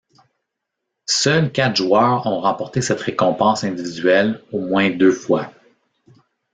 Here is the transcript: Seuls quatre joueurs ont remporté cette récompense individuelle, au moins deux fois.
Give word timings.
Seuls 1.05 1.51
quatre 1.51 1.75
joueurs 1.75 2.25
ont 2.25 2.41
remporté 2.41 2.81
cette 2.81 3.01
récompense 3.01 3.63
individuelle, 3.63 4.41
au 4.51 4.57
moins 4.59 4.89
deux 4.89 5.11
fois. 5.11 5.53